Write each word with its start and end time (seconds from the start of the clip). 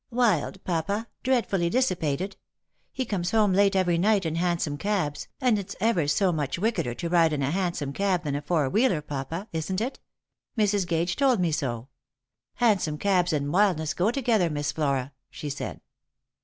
"Wild, 0.09 0.63
papa— 0.63 1.07
dreadfully 1.21 1.69
dissipated. 1.69 2.35
He 2.91 3.05
comes 3.05 3.29
home 3.29 3.53
late 3.53 3.75
every 3.75 3.99
night, 3.99 4.25
in 4.25 4.33
hansom 4.33 4.79
cabs, 4.79 5.27
and 5.39 5.59
it's 5.59 5.75
ever 5.79 6.07
so 6.07 6.31
much 6.31 6.57
wickeder 6.57 6.95
to 6.95 7.07
ride 7.07 7.33
in 7.33 7.43
a 7.43 7.51
hansom 7.51 7.93
than 7.93 8.33
a 8.33 8.41
four 8.41 8.67
wheeler, 8.67 9.03
papa, 9.03 9.47
isn't 9.53 9.79
it? 9.79 9.99
Mrs. 10.57 10.87
Gage 10.87 11.15
told 11.15 11.39
me 11.39 11.51
so.' 11.51 11.87
Hansom 12.55 12.97
cabs 12.97 13.31
and 13.31 13.53
wildness 13.53 13.93
go 13.93 14.09
together, 14.09 14.49
Miss 14.49 14.71
Flora,' 14.71 15.13
she 15.29 15.51
said." 15.51 15.81